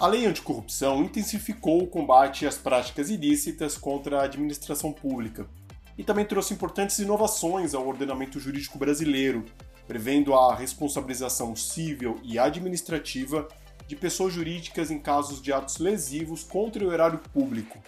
A 0.00 0.06
lei 0.06 0.26
anticorrupção 0.26 1.02
intensificou 1.02 1.82
o 1.82 1.88
combate 1.88 2.46
às 2.46 2.56
práticas 2.56 3.10
ilícitas 3.10 3.76
contra 3.76 4.20
a 4.20 4.24
administração 4.26 4.92
pública 4.92 5.48
e 5.96 6.04
também 6.04 6.24
trouxe 6.24 6.54
importantes 6.54 7.00
inovações 7.00 7.74
ao 7.74 7.84
ordenamento 7.84 8.38
jurídico 8.38 8.78
brasileiro, 8.78 9.44
prevendo 9.88 10.34
a 10.34 10.54
responsabilização 10.54 11.56
civil 11.56 12.20
e 12.22 12.38
administrativa 12.38 13.48
de 13.88 13.96
pessoas 13.96 14.32
jurídicas 14.32 14.88
em 14.92 15.00
casos 15.00 15.42
de 15.42 15.52
atos 15.52 15.78
lesivos 15.78 16.44
contra 16.44 16.86
o 16.86 16.92
erário 16.92 17.18
público. 17.32 17.82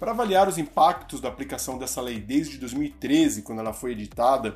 Para 0.00 0.10
avaliar 0.10 0.48
os 0.48 0.58
impactos 0.58 1.20
da 1.20 1.28
aplicação 1.28 1.78
dessa 1.78 2.00
lei 2.00 2.18
desde 2.18 2.58
2013, 2.58 3.42
quando 3.42 3.60
ela 3.60 3.72
foi 3.72 3.92
editada, 3.92 4.52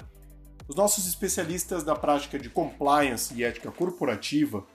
os 0.66 0.74
nossos 0.74 1.06
especialistas 1.06 1.84
da 1.84 1.94
prática 1.94 2.36
de 2.36 2.50
compliance 2.50 3.32
e 3.32 3.44
ética 3.44 3.70
corporativa 3.70 4.66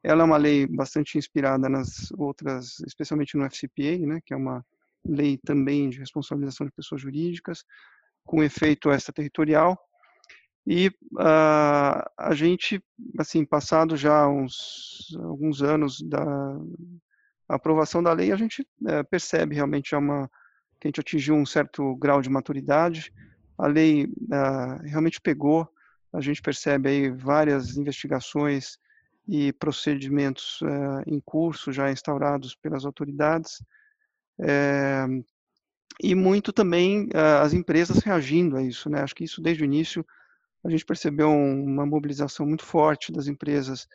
Ela 0.02 0.22
é 0.22 0.24
uma 0.24 0.36
lei 0.36 0.66
bastante 0.66 1.18
inspirada 1.18 1.68
nas 1.68 2.10
outras, 2.12 2.78
especialmente 2.86 3.36
no 3.36 3.44
FCPA, 3.44 3.98
né, 4.06 4.20
que 4.24 4.32
é 4.32 4.36
uma 4.36 4.64
lei 5.08 5.38
também 5.38 5.88
de 5.88 5.98
responsabilização 5.98 6.66
de 6.66 6.72
pessoas 6.72 7.00
jurídicas, 7.00 7.64
com 8.24 8.42
efeito 8.42 8.90
extraterritorial. 8.90 9.78
E 10.66 10.88
uh, 11.12 12.02
a 12.18 12.34
gente, 12.34 12.82
assim, 13.18 13.44
passado 13.44 13.96
já 13.96 14.26
uns 14.26 15.16
alguns 15.22 15.62
anos 15.62 16.02
da 16.02 16.58
aprovação 17.48 18.02
da 18.02 18.12
lei, 18.12 18.32
a 18.32 18.36
gente 18.36 18.62
uh, 18.62 19.04
percebe 19.08 19.54
realmente 19.54 19.90
já 19.90 19.98
uma 19.98 20.28
que 20.80 20.86
a 20.86 20.88
gente 20.88 21.00
atingiu 21.00 21.34
um 21.34 21.46
certo 21.46 21.96
grau 21.96 22.20
de 22.20 22.28
maturidade. 22.28 23.12
A 23.56 23.66
lei 23.66 24.04
uh, 24.04 24.82
realmente 24.84 25.20
pegou. 25.20 25.66
A 26.12 26.20
gente 26.20 26.42
percebe 26.42 26.88
aí 26.88 27.10
várias 27.10 27.76
investigações 27.76 28.78
e 29.28 29.52
procedimentos 29.54 30.60
uh, 30.62 31.02
em 31.06 31.20
curso 31.24 31.72
já 31.72 31.90
instaurados 31.90 32.54
pelas 32.54 32.84
autoridades 32.84 33.62
é, 34.40 35.06
e 36.00 36.14
muito 36.14 36.52
também 36.52 37.04
uh, 37.06 37.42
as 37.42 37.52
empresas 37.52 37.98
reagindo 37.98 38.56
a 38.56 38.62
isso, 38.62 38.90
né? 38.90 39.00
Acho 39.00 39.14
que 39.14 39.24
isso 39.24 39.40
desde 39.40 39.62
o 39.62 39.64
início 39.64 40.04
a 40.64 40.68
gente 40.68 40.84
percebeu 40.84 41.28
um, 41.28 41.64
uma 41.64 41.86
mobilização 41.86 42.44
muito 42.44 42.64
forte 42.64 43.12
das 43.12 43.28
empresas 43.28 43.86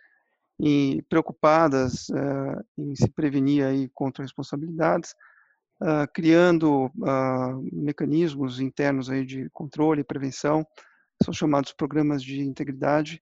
e 0.59 1.03
preocupadas 1.09 2.07
uh, 2.09 2.63
em 2.78 2.96
se 2.96 3.09
prevenir 3.09 3.66
aí 3.66 3.90
contra 3.94 4.24
responsabilidades, 4.24 5.13
uh, 5.81 6.07
criando 6.13 6.91
mecanismos 7.72 8.59
internos 8.59 9.09
aí 9.09 9.25
de 9.25 9.50
controle 9.50 10.01
e 10.01 10.06
prevenção, 10.06 10.66
são 11.24 11.34
chamados 11.34 11.74
programas 11.74 12.24
de 12.24 12.41
integridade, 12.41 13.22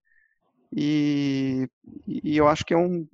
e, 0.72 1.68
e 2.08 2.38
eu 2.38 2.48
acho 2.48 2.64
que 2.64 2.74
é 2.74 2.78
um, 2.78 3.08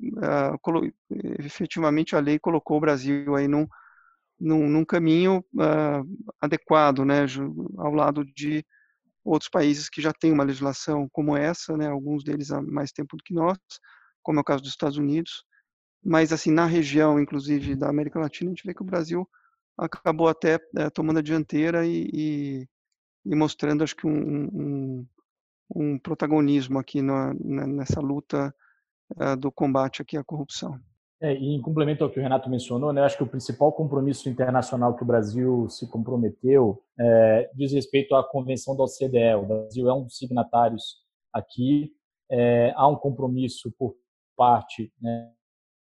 efetivamente 1.39 2.15
a 2.15 2.19
lei 2.19 2.37
colocou 2.37 2.77
o 2.77 2.81
Brasil 2.81 3.35
aí 3.35 3.47
num, 3.47 3.67
num, 4.39 4.67
num 4.67 4.85
caminho 4.85 5.43
uh, 5.53 6.27
adequado, 6.39 7.05
né, 7.05 7.25
ao 7.77 7.93
lado 7.93 8.25
de 8.25 8.65
outros 9.23 9.49
países 9.49 9.89
que 9.89 10.01
já 10.01 10.13
têm 10.13 10.31
uma 10.31 10.43
legislação 10.43 11.09
como 11.11 11.35
essa, 11.35 11.75
né, 11.75 11.87
alguns 11.87 12.23
deles 12.23 12.51
há 12.51 12.61
mais 12.61 12.91
tempo 12.91 13.17
do 13.17 13.23
que 13.23 13.33
nós, 13.33 13.57
como 14.21 14.39
é 14.39 14.41
o 14.41 14.45
caso 14.45 14.61
dos 14.61 14.71
Estados 14.71 14.97
Unidos, 14.97 15.43
mas 16.03 16.31
assim 16.31 16.51
na 16.51 16.65
região, 16.65 17.19
inclusive 17.19 17.75
da 17.75 17.89
América 17.89 18.19
Latina, 18.19 18.51
a 18.51 18.53
gente 18.53 18.65
vê 18.65 18.73
que 18.73 18.83
o 18.83 18.85
Brasil 18.85 19.27
acabou 19.77 20.27
até 20.27 20.59
é, 20.77 20.89
tomando 20.89 21.19
a 21.19 21.21
dianteira 21.21 21.85
e, 21.85 22.09
e, 22.13 22.69
e, 23.25 23.35
mostrando, 23.35 23.83
acho 23.83 23.95
que 23.95 24.07
um, 24.07 24.45
um, 24.45 25.07
um 25.75 25.99
protagonismo 25.99 26.79
aqui 26.79 27.01
na, 27.01 27.33
nessa 27.33 27.99
luta 27.99 28.53
uh, 29.15 29.35
do 29.35 29.51
combate 29.51 30.01
aqui 30.01 30.15
à 30.15 30.23
corrupção. 30.23 30.79
É, 31.21 31.33
e 31.33 31.55
em 31.55 31.61
complemento 31.61 32.03
ao 32.03 32.09
que 32.09 32.19
o 32.19 32.23
Renato 32.23 32.49
mencionou, 32.49 32.91
né, 32.91 33.01
acho 33.01 33.15
que 33.15 33.23
o 33.23 33.27
principal 33.27 33.71
compromisso 33.71 34.27
internacional 34.27 34.95
que 34.95 35.03
o 35.03 35.05
Brasil 35.05 35.69
se 35.69 35.89
comprometeu 35.89 36.83
é, 36.99 37.49
diz 37.53 37.71
respeito 37.71 38.15
à 38.15 38.23
Convenção 38.23 38.75
da 38.75 38.83
OCDE. 38.83 39.35
O 39.35 39.45
Brasil 39.45 39.89
é 39.89 39.93
um 39.93 40.03
dos 40.03 40.17
signatários 40.17 40.97
aqui. 41.31 41.93
É, 42.29 42.73
há 42.75 42.87
um 42.87 42.97
compromisso 42.97 43.71
por 43.77 43.95
parte 44.35 44.91
né, 45.01 45.31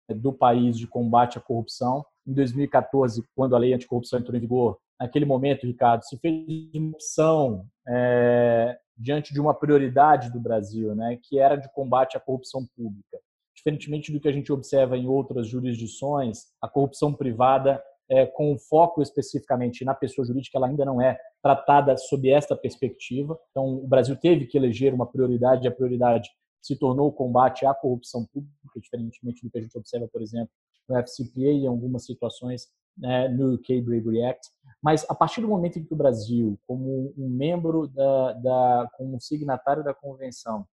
do 0.09 0.31
país 0.31 0.77
de 0.77 0.87
combate 0.87 1.37
à 1.37 1.41
corrupção. 1.41 2.05
Em 2.25 2.33
2014, 2.33 3.21
quando 3.35 3.55
a 3.55 3.59
lei 3.59 3.73
anticorrupção 3.73 4.19
entrou 4.19 4.37
em 4.37 4.39
vigor, 4.41 4.79
naquele 4.97 5.25
momento, 5.25 5.67
Ricardo, 5.67 6.03
se 6.05 6.17
fez 6.17 6.73
uma 6.73 6.91
opção 6.91 7.65
é, 7.85 8.77
diante 8.97 9.33
de 9.33 9.41
uma 9.41 9.53
prioridade 9.53 10.31
do 10.31 10.39
Brasil, 10.39 10.95
né, 10.95 11.19
que 11.21 11.37
era 11.39 11.57
de 11.57 11.69
combate 11.73 12.15
à 12.15 12.21
corrupção 12.21 12.65
pública 12.73 13.19
diferentemente 13.65 14.11
do 14.11 14.19
que 14.19 14.27
a 14.27 14.31
gente 14.31 14.51
observa 14.51 14.95
em 14.95 15.07
outras 15.07 15.47
jurisdições, 15.47 16.45
a 16.61 16.69
corrupção 16.69 17.11
privada, 17.11 17.81
é, 18.07 18.27
com 18.27 18.55
foco 18.59 19.01
especificamente 19.01 19.83
na 19.83 19.95
pessoa 19.95 20.25
jurídica, 20.25 20.59
ela 20.59 20.67
ainda 20.67 20.85
não 20.85 21.01
é 21.01 21.17
tratada 21.41 21.97
sob 21.97 22.29
esta 22.29 22.55
perspectiva. 22.55 23.37
Então, 23.49 23.65
o 23.83 23.87
Brasil 23.87 24.15
teve 24.15 24.45
que 24.45 24.55
eleger 24.55 24.93
uma 24.93 25.07
prioridade, 25.07 25.65
e 25.65 25.67
a 25.67 25.71
prioridade 25.71 26.29
se 26.61 26.77
tornou 26.77 27.07
o 27.07 27.11
combate 27.11 27.65
à 27.65 27.73
corrupção 27.73 28.23
pública, 28.25 28.79
diferentemente 28.79 29.41
do 29.43 29.49
que 29.49 29.57
a 29.57 29.61
gente 29.61 29.77
observa, 29.77 30.07
por 30.07 30.21
exemplo, 30.21 30.49
no 30.87 30.95
FCPA 30.97 31.39
e 31.39 31.63
em 31.63 31.67
algumas 31.67 32.05
situações 32.05 32.67
né, 32.95 33.27
no 33.27 33.55
UK 33.55 33.81
Bravery 33.81 34.23
Act. 34.23 34.47
Mas 34.81 35.03
a 35.09 35.15
partir 35.15 35.41
do 35.41 35.47
momento 35.47 35.79
em 35.79 35.83
que 35.83 35.93
o 35.93 35.97
Brasil, 35.97 36.59
como 36.67 37.11
um 37.17 37.27
membro 37.27 37.87
da, 37.87 38.33
da 38.33 38.89
como 38.95 39.15
um 39.15 39.19
signatário 39.19 39.83
da 39.83 39.93
convenção 39.93 40.67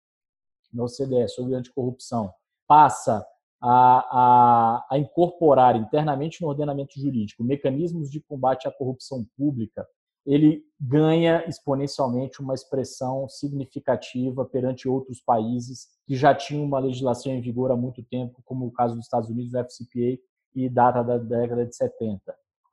da 0.70 0.84
OCDE 0.84 1.28
sobre 1.28 1.54
anticorrupção, 1.54 2.32
passa 2.72 3.22
a, 3.60 3.68
a, 3.70 4.86
a, 4.92 4.98
incorporar 4.98 5.76
internamente 5.76 6.40
no 6.40 6.48
ordenamento 6.48 6.98
jurídico 6.98 7.44
mecanismos 7.44 8.10
de 8.10 8.18
combate 8.18 8.66
à 8.66 8.70
corrupção 8.70 9.26
pública, 9.36 9.86
ele 10.24 10.64
ganha 10.80 11.44
exponencialmente 11.46 12.40
uma 12.40 12.54
expressão 12.54 13.28
significativa 13.28 14.46
perante 14.46 14.88
outros 14.88 15.20
países 15.20 15.88
que 16.06 16.16
já 16.16 16.34
tinham 16.34 16.64
uma 16.64 16.78
legislação 16.78 17.30
em 17.30 17.42
vigor 17.42 17.70
há 17.70 17.76
muito 17.76 18.02
tempo, 18.04 18.40
como 18.42 18.64
o 18.64 18.72
caso 18.72 18.94
dos 18.94 19.04
Estados 19.04 19.28
Unidos, 19.28 19.52
FCPA, 19.52 20.18
e 20.54 20.68
data 20.70 21.02
da 21.02 21.18
década 21.18 21.66
de 21.66 21.76
70. 21.76 22.20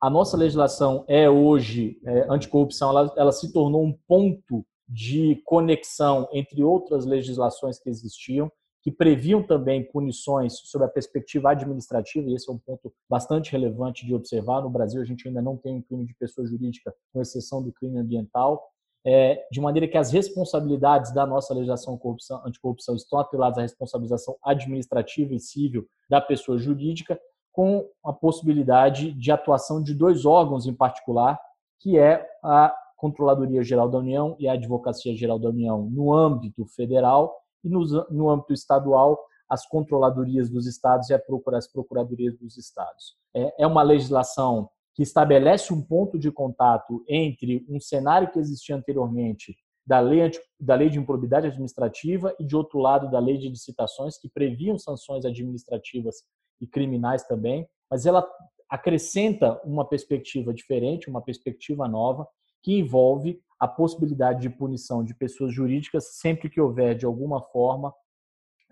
A 0.00 0.08
nossa 0.08 0.34
legislação 0.34 1.04
é 1.08 1.28
hoje 1.28 2.00
é, 2.06 2.26
anticorrupção, 2.30 2.88
ela, 2.88 3.12
ela 3.18 3.32
se 3.32 3.52
tornou 3.52 3.84
um 3.84 3.92
ponto 4.08 4.64
de 4.88 5.42
conexão 5.44 6.26
entre 6.32 6.64
outras 6.64 7.04
legislações 7.04 7.78
que 7.78 7.90
existiam 7.90 8.50
que 8.82 8.90
previam 8.90 9.42
também 9.42 9.84
punições 9.84 10.58
sob 10.64 10.84
a 10.84 10.88
perspectiva 10.88 11.50
administrativa, 11.50 12.28
e 12.28 12.34
esse 12.34 12.48
é 12.48 12.52
um 12.52 12.58
ponto 12.58 12.92
bastante 13.08 13.52
relevante 13.52 14.06
de 14.06 14.14
observar. 14.14 14.62
No 14.62 14.70
Brasil, 14.70 15.02
a 15.02 15.04
gente 15.04 15.28
ainda 15.28 15.42
não 15.42 15.56
tem 15.56 15.76
um 15.76 15.82
crime 15.82 16.06
de 16.06 16.14
pessoa 16.14 16.46
jurídica, 16.46 16.94
com 17.12 17.20
exceção 17.20 17.62
do 17.62 17.72
crime 17.72 17.98
ambiental. 17.98 18.70
é, 19.04 19.46
de 19.50 19.60
maneira 19.60 19.88
que 19.88 19.96
as 19.96 20.12
responsabilidades 20.12 21.12
da 21.12 21.26
nossa 21.26 21.54
legislação 21.54 21.96
corrupção, 21.96 22.42
anticorrupção 22.44 22.94
estão 22.94 23.18
atreladas 23.18 23.58
à 23.58 23.62
responsabilização 23.62 24.36
administrativa 24.44 25.34
e 25.34 25.40
civil 25.40 25.86
da 26.08 26.20
pessoa 26.20 26.58
jurídica, 26.58 27.18
com 27.52 27.88
a 28.04 28.12
possibilidade 28.12 29.12
de 29.12 29.32
atuação 29.32 29.82
de 29.82 29.94
dois 29.94 30.24
órgãos 30.24 30.66
em 30.66 30.74
particular, 30.74 31.40
que 31.80 31.98
é 31.98 32.26
a 32.42 32.74
Controladoria 32.96 33.62
Geral 33.62 33.88
da 33.88 33.98
União 33.98 34.36
e 34.38 34.46
a 34.46 34.52
Advocacia 34.52 35.16
Geral 35.16 35.38
da 35.38 35.48
União 35.48 35.82
no 35.82 36.12
âmbito 36.12 36.66
federal 36.66 37.34
e 37.64 37.68
no, 37.68 37.84
no 38.10 38.30
âmbito 38.30 38.52
estadual 38.52 39.18
as 39.48 39.66
controladorias 39.66 40.48
dos 40.48 40.66
estados 40.66 41.10
e 41.10 41.14
as 41.14 41.66
procuradorias 41.66 42.38
dos 42.38 42.56
estados. 42.56 43.16
É, 43.34 43.64
é 43.64 43.66
uma 43.66 43.82
legislação 43.82 44.70
que 44.94 45.02
estabelece 45.02 45.72
um 45.72 45.82
ponto 45.82 46.18
de 46.18 46.30
contato 46.30 47.04
entre 47.08 47.64
um 47.68 47.80
cenário 47.80 48.30
que 48.30 48.38
existia 48.38 48.76
anteriormente 48.76 49.56
da 49.86 49.98
lei, 49.98 50.30
da 50.58 50.74
lei 50.74 50.88
de 50.88 50.98
improbidade 50.98 51.48
administrativa 51.48 52.34
e, 52.38 52.44
de 52.44 52.54
outro 52.54 52.78
lado, 52.78 53.10
da 53.10 53.18
lei 53.18 53.38
de 53.38 53.48
licitações, 53.48 54.18
que 54.18 54.28
previam 54.28 54.78
sanções 54.78 55.24
administrativas 55.24 56.16
e 56.60 56.66
criminais 56.66 57.24
também, 57.24 57.66
mas 57.90 58.06
ela 58.06 58.24
acrescenta 58.68 59.60
uma 59.64 59.84
perspectiva 59.84 60.54
diferente, 60.54 61.10
uma 61.10 61.20
perspectiva 61.20 61.88
nova, 61.88 62.28
que 62.62 62.78
envolve 62.78 63.40
a 63.60 63.68
possibilidade 63.68 64.40
de 64.40 64.50
punição 64.50 65.04
de 65.04 65.14
pessoas 65.14 65.54
jurídicas 65.54 66.16
sempre 66.16 66.48
que 66.48 66.60
houver, 66.60 66.96
de 66.96 67.04
alguma 67.04 67.42
forma, 67.42 67.94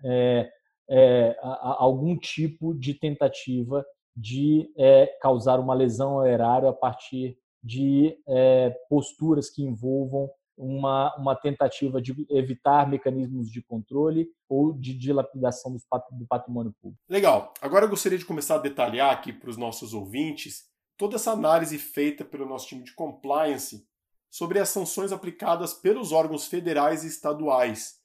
é, 0.03 0.49
é, 0.89 1.37
a, 1.41 1.47
a 1.47 1.83
algum 1.83 2.17
tipo 2.17 2.73
de 2.73 2.95
tentativa 2.95 3.85
de 4.15 4.69
é, 4.75 5.05
causar 5.21 5.59
uma 5.59 5.75
lesão 5.75 6.19
ao 6.19 6.25
erário 6.25 6.67
a 6.67 6.73
partir 6.73 7.37
de 7.63 8.17
é, 8.27 8.75
posturas 8.89 9.49
que 9.49 9.61
envolvam 9.61 10.29
uma, 10.57 11.15
uma 11.15 11.35
tentativa 11.35 12.01
de 12.01 12.13
evitar 12.29 12.89
mecanismos 12.89 13.49
de 13.49 13.61
controle 13.61 14.27
ou 14.49 14.73
de 14.73 14.93
dilapidação 14.93 15.73
do 16.11 16.27
patrimônio 16.27 16.73
público. 16.81 17.01
Legal. 17.07 17.53
Agora 17.61 17.85
eu 17.85 17.89
gostaria 17.89 18.17
de 18.17 18.25
começar 18.25 18.55
a 18.55 18.59
detalhar 18.59 19.13
aqui 19.13 19.31
para 19.31 19.49
os 19.49 19.55
nossos 19.55 19.93
ouvintes 19.93 20.67
toda 20.97 21.15
essa 21.15 21.31
análise 21.31 21.77
feita 21.77 22.25
pelo 22.25 22.45
nosso 22.45 22.67
time 22.67 22.83
de 22.83 22.93
compliance 22.93 23.87
sobre 24.29 24.59
as 24.59 24.69
sanções 24.69 25.11
aplicadas 25.11 25.73
pelos 25.73 26.11
órgãos 26.11 26.47
federais 26.47 27.03
e 27.03 27.07
estaduais. 27.07 27.99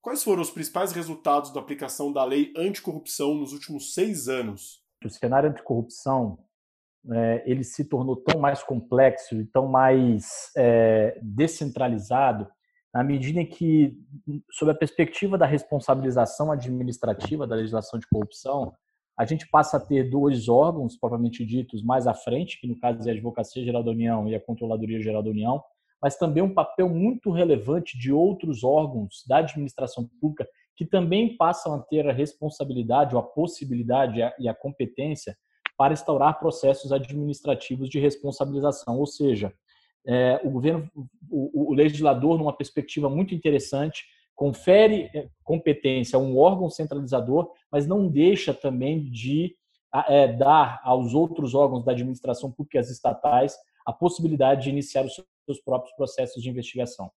Quais 0.00 0.22
foram 0.22 0.42
os 0.42 0.50
principais 0.50 0.92
resultados 0.92 1.52
da 1.52 1.60
aplicação 1.60 2.12
da 2.12 2.24
lei 2.24 2.52
anticorrupção 2.56 3.34
nos 3.34 3.52
últimos 3.52 3.94
seis 3.94 4.28
anos? 4.28 4.82
O 5.04 5.08
cenário 5.08 5.50
anticorrupção 5.50 6.38
é, 7.10 7.42
ele 7.46 7.64
se 7.64 7.84
tornou 7.84 8.16
tão 8.16 8.40
mais 8.40 8.62
complexo 8.62 9.34
e 9.36 9.44
tão 9.44 9.66
mais 9.66 10.50
é, 10.56 11.18
descentralizado 11.22 12.48
na 12.92 13.02
medida 13.02 13.40
em 13.40 13.46
que, 13.46 13.98
sob 14.52 14.70
a 14.70 14.74
perspectiva 14.74 15.36
da 15.36 15.46
responsabilização 15.46 16.52
administrativa 16.52 17.46
da 17.46 17.56
legislação 17.56 17.98
de 17.98 18.06
corrupção, 18.06 18.72
a 19.16 19.24
gente 19.24 19.48
passa 19.48 19.76
a 19.76 19.80
ter 19.80 20.10
dois 20.10 20.48
órgãos, 20.48 20.96
propriamente 20.96 21.44
ditos, 21.44 21.82
mais 21.82 22.06
à 22.06 22.14
frente, 22.14 22.60
que 22.60 22.66
no 22.66 22.78
caso 22.78 23.06
é 23.08 23.12
a 23.12 23.14
Advocacia 23.14 23.64
Geral 23.64 23.82
da 23.82 23.90
União 23.90 24.28
e 24.28 24.34
a 24.34 24.40
Controladoria 24.40 25.00
Geral 25.00 25.22
da 25.22 25.30
União, 25.30 25.62
mas 26.02 26.16
também 26.16 26.42
um 26.42 26.52
papel 26.52 26.88
muito 26.88 27.30
relevante 27.30 27.98
de 27.98 28.12
outros 28.12 28.64
órgãos 28.64 29.24
da 29.26 29.38
administração 29.38 30.08
pública 30.20 30.46
que 30.76 30.84
também 30.84 31.36
passam 31.36 31.74
a 31.74 31.78
ter 31.78 32.08
a 32.08 32.12
responsabilidade 32.12 33.14
ou 33.14 33.20
a 33.20 33.24
possibilidade 33.24 34.20
e 34.38 34.48
a 34.48 34.54
competência 34.54 35.36
para 35.76 35.92
instaurar 35.92 36.38
processos 36.38 36.92
administrativos 36.92 37.88
de 37.88 37.98
responsabilização, 37.98 38.98
ou 38.98 39.06
seja, 39.06 39.52
é, 40.06 40.40
o 40.44 40.50
governo, 40.50 40.88
o, 41.30 41.70
o, 41.70 41.74
legislador, 41.74 42.38
numa 42.38 42.56
perspectiva 42.56 43.08
muito 43.08 43.34
interessante, 43.34 44.04
confere 44.34 45.10
é, 45.14 45.28
competência 45.42 46.16
a 46.16 46.20
um 46.20 46.38
órgão 46.38 46.68
centralizador, 46.68 47.50
mas 47.70 47.86
não 47.86 48.08
deixa 48.08 48.52
também 48.52 49.04
de 49.10 49.54
é, 50.08 50.32
dar 50.32 50.80
aos 50.82 51.14
outros 51.14 51.54
órgãos 51.54 51.84
da 51.84 51.92
administração 51.92 52.50
pública 52.50 52.80
as 52.80 52.90
estatais 52.90 53.56
a 53.86 53.92
possibilidade 53.92 54.64
de 54.64 54.70
iniciar 54.70 55.04
os 55.04 55.14
seus 55.44 55.60
próprios 55.60 55.94
processos 55.94 56.42
de 56.42 56.48
investigação. 56.48 57.10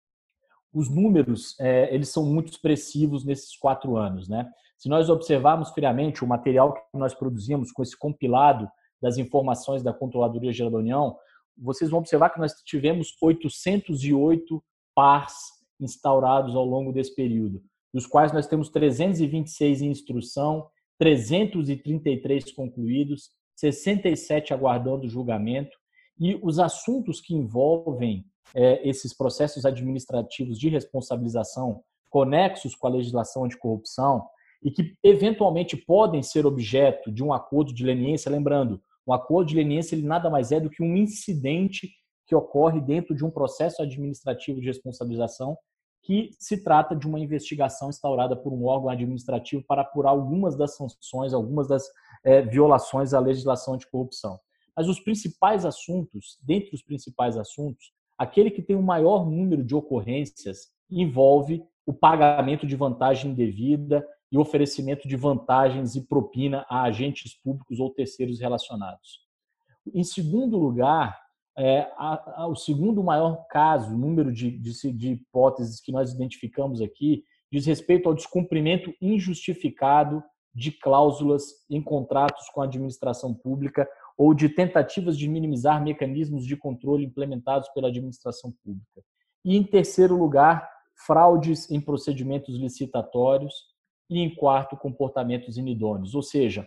Os 0.72 0.90
números, 0.90 1.58
é, 1.60 1.94
eles 1.94 2.08
são 2.08 2.24
muito 2.24 2.52
expressivos 2.52 3.24
nesses 3.24 3.56
quatro 3.56 3.96
anos, 3.96 4.28
né? 4.28 4.50
Se 4.76 4.88
nós 4.88 5.08
observarmos 5.08 5.70
friamente 5.70 6.22
o 6.22 6.26
material 6.26 6.74
que 6.74 6.80
nós 6.92 7.14
produzimos 7.14 7.72
com 7.72 7.82
esse 7.82 7.96
compilado 7.96 8.68
das 9.00 9.16
informações 9.16 9.82
da 9.82 9.92
Controladoria 9.92 10.52
Geral 10.52 10.72
da 10.72 10.78
União, 10.78 11.16
vocês 11.56 11.90
vão 11.90 12.00
observar 12.00 12.30
que 12.30 12.38
nós 12.38 12.52
tivemos 12.64 13.16
808 13.22 14.62
PARs 14.94 15.55
instaurados 15.80 16.54
ao 16.54 16.64
longo 16.64 16.92
desse 16.92 17.14
período, 17.14 17.62
dos 17.92 18.06
quais 18.06 18.32
nós 18.32 18.46
temos 18.46 18.68
326 18.68 19.82
em 19.82 19.90
instrução, 19.90 20.66
333 20.98 22.52
concluídos, 22.52 23.30
67 23.56 24.52
aguardando 24.52 25.08
julgamento, 25.08 25.76
e 26.18 26.38
os 26.42 26.58
assuntos 26.58 27.20
que 27.20 27.34
envolvem 27.34 28.24
é, 28.54 28.88
esses 28.88 29.14
processos 29.14 29.64
administrativos 29.66 30.58
de 30.58 30.68
responsabilização 30.68 31.82
conexos 32.08 32.74
com 32.74 32.86
a 32.86 32.90
legislação 32.90 33.44
anticorrupção 33.44 34.26
e 34.62 34.70
que 34.70 34.94
eventualmente 35.02 35.76
podem 35.76 36.22
ser 36.22 36.46
objeto 36.46 37.12
de 37.12 37.22
um 37.22 37.32
acordo 37.32 37.74
de 37.74 37.84
leniência, 37.84 38.30
lembrando, 38.30 38.80
um 39.06 39.12
acordo 39.12 39.48
de 39.48 39.56
leniência 39.56 39.94
ele 39.94 40.06
nada 40.06 40.30
mais 40.30 40.50
é 40.50 40.58
do 40.58 40.70
que 40.70 40.82
um 40.82 40.96
incidente 40.96 41.90
que 42.26 42.34
ocorre 42.34 42.80
dentro 42.80 43.14
de 43.14 43.24
um 43.24 43.30
processo 43.30 43.82
administrativo 43.82 44.60
de 44.60 44.66
responsabilização 44.66 45.56
que 46.02 46.30
se 46.38 46.62
trata 46.62 46.94
de 46.94 47.06
uma 47.06 47.18
investigação 47.18 47.88
instaurada 47.88 48.36
por 48.36 48.52
um 48.52 48.64
órgão 48.64 48.88
administrativo 48.88 49.64
para 49.66 49.82
apurar 49.82 50.10
algumas 50.10 50.56
das 50.56 50.76
sanções, 50.76 51.34
algumas 51.34 51.66
das 51.66 51.84
é, 52.24 52.42
violações 52.42 53.12
à 53.12 53.18
legislação 53.18 53.74
anticorrupção. 53.74 54.38
Mas 54.76 54.88
os 54.88 55.00
principais 55.00 55.64
assuntos, 55.64 56.38
dentre 56.42 56.74
os 56.74 56.82
principais 56.82 57.36
assuntos, 57.36 57.92
aquele 58.16 58.52
que 58.52 58.62
tem 58.62 58.76
o 58.76 58.82
maior 58.82 59.28
número 59.28 59.64
de 59.64 59.74
ocorrências 59.74 60.68
envolve 60.88 61.64
o 61.84 61.92
pagamento 61.92 62.68
de 62.68 62.76
vantagem 62.76 63.32
indevida 63.32 64.06
e 64.30 64.38
oferecimento 64.38 65.08
de 65.08 65.16
vantagens 65.16 65.96
e 65.96 66.06
propina 66.06 66.64
a 66.68 66.82
agentes 66.82 67.34
públicos 67.34 67.80
ou 67.80 67.90
terceiros 67.90 68.38
relacionados. 68.38 69.26
Em 69.92 70.04
segundo 70.04 70.56
lugar, 70.56 71.25
é, 71.58 71.90
a, 71.96 72.42
a, 72.42 72.46
o 72.46 72.54
segundo 72.54 73.02
maior 73.02 73.46
caso, 73.48 73.96
número 73.96 74.32
de, 74.32 74.50
de, 74.50 74.92
de 74.92 75.12
hipóteses 75.12 75.80
que 75.80 75.90
nós 75.90 76.12
identificamos 76.12 76.80
aqui, 76.82 77.24
diz 77.50 77.64
respeito 77.64 78.08
ao 78.08 78.14
descumprimento 78.14 78.92
injustificado 79.00 80.22
de 80.54 80.70
cláusulas 80.72 81.44
em 81.70 81.82
contratos 81.82 82.48
com 82.50 82.62
a 82.62 82.64
administração 82.64 83.34
pública 83.34 83.88
ou 84.16 84.32
de 84.32 84.48
tentativas 84.48 85.16
de 85.16 85.28
minimizar 85.28 85.82
mecanismos 85.82 86.46
de 86.46 86.56
controle 86.56 87.04
implementados 87.04 87.68
pela 87.70 87.88
administração 87.88 88.52
pública. 88.64 89.02
E, 89.44 89.56
em 89.56 89.62
terceiro 89.62 90.16
lugar, 90.16 90.68
fraudes 91.06 91.70
em 91.70 91.80
procedimentos 91.80 92.56
licitatórios. 92.56 93.54
E, 94.08 94.20
em 94.20 94.34
quarto, 94.34 94.76
comportamentos 94.76 95.58
inidôneos. 95.58 96.14
Ou 96.14 96.22
seja, 96.22 96.66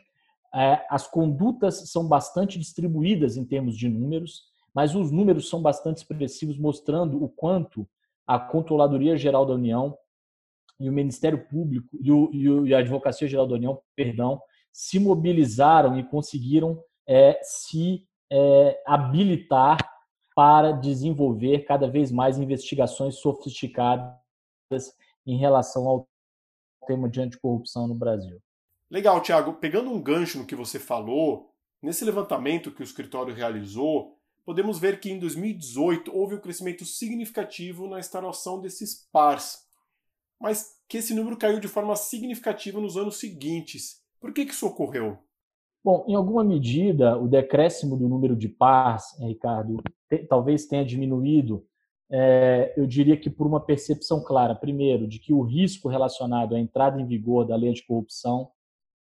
é, 0.54 0.86
as 0.90 1.08
condutas 1.08 1.90
são 1.90 2.08
bastante 2.08 2.60
distribuídas 2.60 3.38
em 3.38 3.46
termos 3.46 3.78
de 3.78 3.88
números, 3.88 4.44
mas 4.80 4.96
os 4.96 5.12
números 5.12 5.50
são 5.50 5.62
bastante 5.62 5.98
expressivos, 5.98 6.58
mostrando 6.58 7.22
o 7.22 7.28
quanto 7.28 7.86
a 8.26 8.40
Controladoria 8.40 9.18
Geral 9.18 9.46
da 9.46 9.54
União 9.54 9.98
e 10.80 10.88
o 10.88 10.94
Ministério 10.94 11.46
Público 11.50 11.98
e, 12.00 12.10
o, 12.10 12.66
e 12.66 12.74
a 12.74 12.80
Advocacia 12.80 13.28
Geral 13.28 13.46
da 13.46 13.56
União, 13.56 13.82
perdão, 13.94 14.42
se 14.72 14.98
mobilizaram 14.98 16.00
e 16.00 16.04
conseguiram 16.06 16.82
é, 17.06 17.38
se 17.44 18.08
é, 18.32 18.82
habilitar 18.88 19.78
para 20.34 20.72
desenvolver 20.72 21.66
cada 21.66 21.90
vez 21.90 22.10
mais 22.10 22.38
investigações 22.38 23.16
sofisticadas 23.16 24.16
em 25.28 25.36
relação 25.36 25.90
ao 25.90 26.08
tema 26.88 27.10
de 27.10 27.20
anticorrupção 27.20 27.86
no 27.86 27.96
Brasil. 27.96 28.40
Legal, 28.90 29.20
Tiago. 29.22 29.56
Pegando 29.56 29.92
um 29.92 30.02
gancho 30.02 30.38
no 30.38 30.46
que 30.46 30.56
você 30.56 30.80
falou, 30.80 31.52
nesse 31.82 32.06
levantamento 32.06 32.72
que 32.72 32.82
o 32.82 32.84
escritório 32.86 33.36
realizou, 33.36 34.18
podemos 34.46 34.80
ver 34.80 35.00
que 35.00 35.12
em 35.12 35.20
2018 35.20 36.16
houve 36.16 36.36
um 36.36 36.40
crescimento 36.40 36.86
significativo 36.86 37.88
na 37.88 38.00
instalação 38.00 38.60
desses 38.60 39.08
PARs, 39.12 39.66
mas 40.40 40.78
que 40.88 40.98
esse 40.98 41.14
número 41.14 41.38
caiu 41.38 41.60
de 41.60 41.68
forma 41.68 41.96
significativa 41.96 42.80
nos 42.80 42.98
anos 42.98 43.20
seguintes. 43.20 44.02
Por 44.20 44.34
que, 44.34 44.46
que 44.46 44.54
isso 44.54 44.68
ocorreu? 44.68 45.18
Bom, 45.84 46.06
em 46.08 46.16
alguma 46.16 46.44
medida, 46.44 47.18
o 47.18 47.28
decréscimo 47.28 47.96
do 47.96 48.10
número 48.10 48.36
de 48.36 48.50
pars, 48.50 49.18
Ricardo, 49.20 49.82
te, 50.10 50.18
talvez 50.20 50.66
tenha 50.66 50.84
diminuído, 50.84 51.66
é, 52.12 52.74
eu 52.76 52.88
diria 52.88 53.16
que 53.16 53.30
por 53.30 53.46
uma 53.46 53.60
percepção 53.60 54.22
clara, 54.24 54.56
primeiro, 54.56 55.08
de 55.08 55.20
que 55.20 55.32
o 55.32 55.42
risco 55.42 55.88
relacionado 55.88 56.56
à 56.56 56.60
entrada 56.60 57.00
em 57.00 57.06
vigor 57.06 57.46
da 57.46 57.56
lei 57.56 57.72
de 57.72 57.86
corrupção 57.86 58.50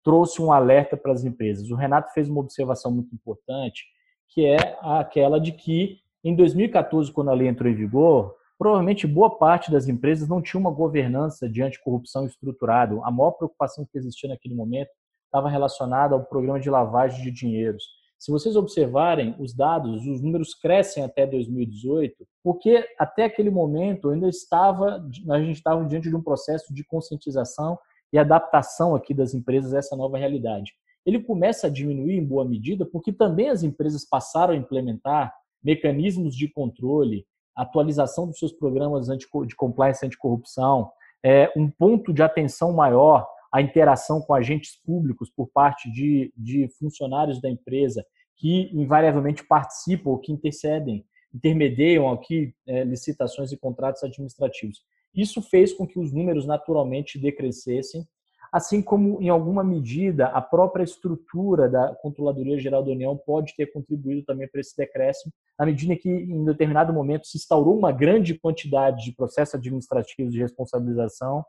trouxe 0.03 0.41
um 0.41 0.51
alerta 0.51 0.95
para 0.95 1.11
as 1.11 1.23
empresas. 1.23 1.69
O 1.71 1.75
Renato 1.75 2.13
fez 2.13 2.29
uma 2.29 2.39
observação 2.39 2.91
muito 2.91 3.13
importante, 3.13 3.85
que 4.31 4.45
é 4.45 4.77
aquela 4.81 5.39
de 5.39 5.51
que, 5.51 5.99
em 6.23 6.35
2014, 6.35 7.11
quando 7.11 7.29
a 7.29 7.33
lei 7.33 7.47
entrou 7.47 7.69
em 7.69 7.75
vigor, 7.75 8.35
provavelmente 8.57 9.05
boa 9.05 9.37
parte 9.37 9.71
das 9.71 9.87
empresas 9.87 10.29
não 10.29 10.41
tinha 10.41 10.59
uma 10.59 10.71
governança 10.71 11.49
de 11.49 11.61
anticorrupção 11.61 12.25
estruturada. 12.25 12.99
A 13.03 13.11
maior 13.11 13.31
preocupação 13.31 13.85
que 13.85 13.97
existia 13.97 14.29
naquele 14.29 14.55
momento 14.55 14.89
estava 15.25 15.49
relacionada 15.49 16.15
ao 16.15 16.23
programa 16.23 16.59
de 16.59 16.69
lavagem 16.69 17.23
de 17.23 17.31
dinheiros. 17.31 17.83
Se 18.19 18.31
vocês 18.31 18.55
observarem 18.55 19.35
os 19.39 19.51
dados, 19.51 20.05
os 20.05 20.21
números 20.21 20.53
crescem 20.53 21.03
até 21.03 21.25
2018, 21.25 22.23
porque 22.43 22.85
até 22.99 23.23
aquele 23.23 23.49
momento 23.49 24.11
ainda 24.11 24.29
estava, 24.29 25.03
a 25.31 25.39
gente 25.39 25.57
estava 25.57 25.83
diante 25.85 26.07
de 26.07 26.15
um 26.15 26.21
processo 26.21 26.71
de 26.71 26.83
conscientização 26.83 27.79
e 28.13 28.19
adaptação 28.19 28.93
aqui 28.95 29.11
das 29.11 29.33
empresas 29.33 29.73
a 29.73 29.79
essa 29.79 29.95
nova 29.95 30.19
realidade. 30.19 30.71
Ele 31.05 31.19
começa 31.19 31.67
a 31.67 31.69
diminuir 31.69 32.17
em 32.17 32.25
boa 32.25 32.45
medida 32.45 32.85
porque 32.85 33.11
também 33.11 33.49
as 33.49 33.63
empresas 33.63 34.05
passaram 34.05 34.53
a 34.53 34.57
implementar 34.57 35.33
mecanismos 35.63 36.35
de 36.35 36.47
controle, 36.47 37.25
atualização 37.55 38.27
dos 38.27 38.39
seus 38.39 38.51
programas 38.51 39.07
de 39.07 39.55
compliance 39.55 40.05
anticorrupção, 40.05 40.91
é, 41.23 41.51
um 41.55 41.69
ponto 41.69 42.13
de 42.13 42.23
atenção 42.23 42.73
maior 42.73 43.27
à 43.51 43.61
interação 43.61 44.21
com 44.21 44.33
agentes 44.33 44.79
públicos 44.83 45.29
por 45.29 45.47
parte 45.47 45.91
de, 45.91 46.33
de 46.35 46.67
funcionários 46.79 47.39
da 47.41 47.49
empresa 47.49 48.05
que 48.37 48.71
invariavelmente 48.73 49.45
participam 49.45 50.09
ou 50.09 50.17
que 50.17 50.31
intercedem, 50.31 51.05
intermediam 51.33 52.09
aqui 52.09 52.53
é, 52.67 52.83
licitações 52.83 53.51
e 53.51 53.57
contratos 53.57 54.03
administrativos. 54.03 54.83
Isso 55.13 55.41
fez 55.41 55.73
com 55.73 55.85
que 55.85 55.99
os 55.99 56.11
números 56.11 56.45
naturalmente 56.45 57.19
decrescessem 57.19 58.07
assim 58.51 58.81
como, 58.81 59.21
em 59.21 59.29
alguma 59.29 59.63
medida, 59.63 60.27
a 60.27 60.41
própria 60.41 60.83
estrutura 60.83 61.69
da 61.69 61.95
Controladoria 61.95 62.59
Geral 62.59 62.83
da 62.83 62.91
União 62.91 63.15
pode 63.15 63.55
ter 63.55 63.71
contribuído 63.71 64.25
também 64.25 64.47
para 64.47 64.59
esse 64.59 64.75
decréscimo, 64.75 65.31
na 65.57 65.65
medida 65.65 65.95
que, 65.95 66.09
em 66.09 66.43
determinado 66.43 66.91
momento, 66.91 67.27
se 67.27 67.37
instaurou 67.37 67.77
uma 67.77 67.91
grande 67.91 68.37
quantidade 68.37 69.05
de 69.05 69.15
processos 69.15 69.55
administrativos 69.55 70.33
de 70.33 70.39
responsabilização 70.39 71.45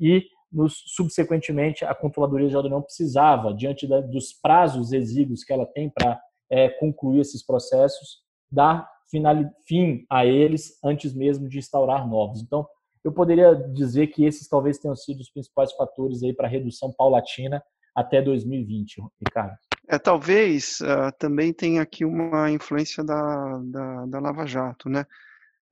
e, 0.00 0.24
nos, 0.50 0.82
subsequentemente, 0.86 1.84
a 1.84 1.94
Controladoria 1.94 2.48
Geral 2.48 2.62
da 2.62 2.68
União 2.68 2.82
precisava, 2.82 3.52
diante 3.52 3.86
da, 3.86 4.00
dos 4.00 4.32
prazos 4.32 4.92
exíguos 4.92 5.44
que 5.44 5.52
ela 5.52 5.66
tem 5.66 5.90
para 5.90 6.18
é, 6.50 6.70
concluir 6.70 7.20
esses 7.20 7.44
processos, 7.44 8.22
dar 8.50 8.88
final, 9.10 9.34
fim 9.66 10.06
a 10.08 10.24
eles 10.24 10.78
antes 10.82 11.14
mesmo 11.14 11.46
de 11.46 11.58
instaurar 11.58 12.08
novos. 12.08 12.40
Então, 12.40 12.66
eu 13.04 13.12
poderia 13.12 13.54
dizer 13.54 14.08
que 14.08 14.24
esses 14.24 14.48
talvez 14.48 14.78
tenham 14.78 14.96
sido 14.96 15.20
os 15.20 15.30
principais 15.30 15.72
fatores 15.72 16.22
aí 16.22 16.34
para 16.34 16.48
redução 16.48 16.92
paulatina 16.92 17.62
até 17.94 18.22
2020, 18.22 19.02
Ricardo. 19.20 19.56
É, 19.88 19.98
talvez 19.98 20.80
uh, 20.80 21.10
também 21.18 21.52
tenha 21.52 21.82
aqui 21.82 22.04
uma 22.04 22.50
influência 22.50 23.02
da, 23.02 23.58
da, 23.64 24.06
da, 24.06 24.20
Lava 24.20 24.46
Jato, 24.46 24.88
né? 24.88 25.06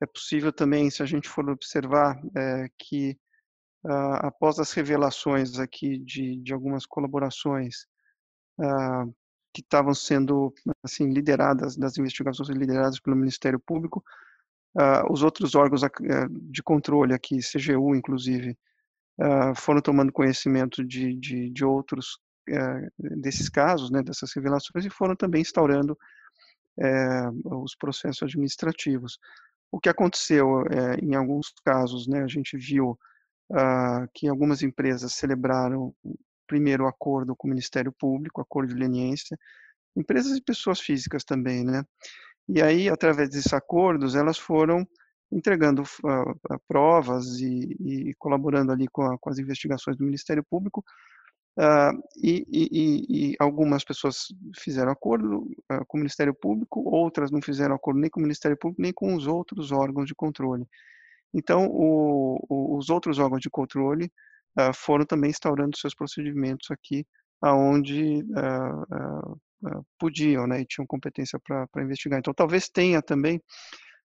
É 0.00 0.06
possível 0.06 0.52
também, 0.52 0.90
se 0.90 1.02
a 1.02 1.06
gente 1.06 1.28
for 1.28 1.48
observar, 1.48 2.18
é, 2.34 2.68
que 2.78 3.18
uh, 3.84 4.26
após 4.26 4.58
as 4.58 4.72
revelações 4.72 5.58
aqui 5.58 5.98
de, 5.98 6.36
de 6.36 6.52
algumas 6.52 6.86
colaborações 6.86 7.86
uh, 8.58 9.14
que 9.54 9.60
estavam 9.60 9.94
sendo 9.94 10.52
assim 10.82 11.10
lideradas 11.10 11.76
das 11.76 11.96
investigações 11.96 12.48
lideradas 12.48 13.00
pelo 13.00 13.16
Ministério 13.16 13.60
Público, 13.60 14.02
Uh, 14.78 15.10
os 15.10 15.22
outros 15.22 15.54
órgãos 15.54 15.82
uh, 15.82 15.88
de 16.28 16.62
controle 16.62 17.14
aqui, 17.14 17.38
CGU 17.38 17.94
inclusive, 17.94 18.56
uh, 19.18 19.54
foram 19.56 19.80
tomando 19.80 20.12
conhecimento 20.12 20.84
de, 20.84 21.14
de, 21.14 21.50
de 21.50 21.64
outros 21.64 22.18
eh, 22.48 22.88
desses 22.96 23.48
casos, 23.48 23.90
né, 23.90 24.02
dessas 24.02 24.32
revelações, 24.32 24.84
e 24.84 24.90
foram 24.90 25.16
também 25.16 25.40
instaurando 25.40 25.98
eh, 26.78 27.28
os 27.44 27.74
processos 27.74 28.22
administrativos. 28.22 29.18
O 29.70 29.80
que 29.80 29.88
aconteceu 29.88 30.64
eh, 30.66 30.96
em 31.02 31.16
alguns 31.16 31.52
casos, 31.64 32.06
né, 32.06 32.22
a 32.22 32.28
gente 32.28 32.56
viu 32.56 32.98
que 34.12 34.26
algumas 34.26 34.60
empresas 34.60 35.12
celebraram 35.14 35.94
primeiro 36.48 36.82
o 36.82 36.88
acordo 36.88 37.36
com 37.36 37.46
o 37.46 37.50
Ministério 37.50 37.92
Público, 37.92 38.40
acordo 38.40 38.74
de 38.74 38.80
leniência, 38.80 39.38
empresas 39.96 40.36
e 40.36 40.42
pessoas 40.42 40.80
físicas 40.80 41.22
também, 41.22 41.64
né? 41.64 41.84
E 42.48 42.62
aí, 42.62 42.88
através 42.88 43.28
desses 43.28 43.52
acordos, 43.52 44.14
elas 44.14 44.38
foram 44.38 44.86
entregando 45.30 45.82
uh, 45.82 46.60
provas 46.68 47.40
e, 47.40 47.76
e, 47.80 48.14
colaborando 48.14 48.70
ali 48.70 48.86
com, 48.88 49.02
a, 49.02 49.18
com, 49.18 49.30
as 49.30 49.38
investigações 49.38 49.96
do 49.96 50.04
Ministério 50.04 50.44
Público. 50.44 50.84
Uh, 51.58 51.98
e, 52.22 52.46
e, 52.48 53.30
e, 53.30 53.36
algumas 53.40 53.82
pessoas 53.82 54.26
fizeram 54.58 54.92
acordo 54.92 55.38
uh, 55.72 55.84
com 55.88 55.96
o 55.96 56.00
Ministério 56.00 56.34
Público, 56.34 56.80
outras 56.88 57.30
não 57.30 57.40
fizeram 57.40 57.74
acordo 57.74 57.98
nem 57.98 58.10
com 58.10 58.20
o 58.20 58.22
Ministério 58.22 58.56
Público, 58.56 58.82
nem 58.82 58.92
com 58.92 59.14
os 59.14 59.26
outros 59.26 59.72
órgãos 59.72 60.06
de 60.06 60.14
controle. 60.14 60.66
Então, 61.34 61.66
o, 61.66 62.38
o, 62.48 62.78
os 62.78 62.90
outros 62.90 63.18
órgãos 63.18 63.40
de 63.40 63.50
controle 63.50 64.10
foram 64.74 65.04
também 65.04 65.28
instaurando 65.28 65.76
seus 65.76 65.94
procedimentos 65.94 66.70
aqui, 66.70 67.06
aonde 67.42 68.24
podiam, 69.98 70.46
né, 70.46 70.60
e 70.60 70.66
tinham 70.66 70.86
competência 70.86 71.38
para 71.40 71.82
investigar. 71.82 72.18
Então, 72.18 72.34
talvez 72.34 72.68
tenha 72.68 73.02
também 73.02 73.40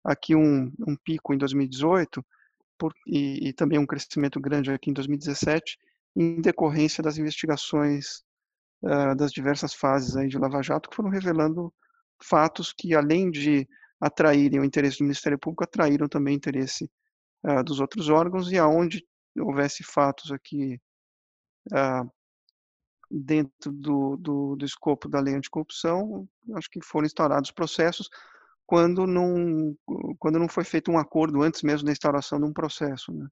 aqui 0.03 0.35
um, 0.35 0.71
um 0.87 0.95
pico 0.95 1.33
em 1.33 1.37
2018 1.37 2.25
por, 2.77 2.93
e, 3.05 3.49
e, 3.49 3.53
também 3.53 3.77
um 3.77 3.85
crescimento 3.85 4.39
grande 4.39 4.71
aqui 4.71 4.89
em 4.89 4.93
2017 4.93 5.77
em 6.15 6.41
decorrência 6.41 7.03
das 7.03 7.17
investigações 7.17 8.23
uh, 8.83 9.15
das 9.15 9.31
diversas 9.31 9.73
fases 9.73 10.15
aí 10.15 10.27
de 10.27 10.37
Lava 10.37 10.61
Jato 10.61 10.89
que 10.89 10.95
foram 10.95 11.09
revelando 11.09 11.73
fatos 12.21 12.73
que, 12.73 12.95
além 12.95 13.29
de 13.29 13.67
atraírem 13.99 14.59
o 14.59 14.63
interesse 14.63 14.99
do 14.99 15.03
Ministério 15.03 15.37
Público, 15.37 15.63
atraíram 15.63 16.07
também 16.07 16.35
o 16.35 16.37
interesse 16.37 16.89
uh, 17.43 17.63
dos 17.63 17.79
outros 17.79 18.09
órgãos 18.09 18.51
e 18.51 18.57
aonde 18.57 19.05
houvesse 19.37 19.83
fatos 19.83 20.31
aqui 20.31 20.79
uh, 21.71 22.09
dentro 23.09 23.71
do, 23.71 24.17
do, 24.17 24.55
do 24.55 24.65
escopo 24.65 25.09
da 25.09 25.19
lei 25.19 25.35
anticorrupção, 25.35 26.27
acho 26.55 26.69
que 26.69 26.79
foram 26.83 27.05
instaurados 27.05 27.51
processos 27.51 28.09
quando 28.65 29.07
não, 29.07 29.75
quando 30.19 30.37
não 30.37 30.47
foi 30.47 30.63
feito 30.63 30.91
um 30.91 30.97
acordo 30.97 31.41
antes 31.41 31.63
mesmo 31.63 31.85
da 31.85 31.91
instauração 31.91 32.39
de 32.39 32.45
um 32.45 32.53
processo. 32.53 33.11
Né? 33.11 33.27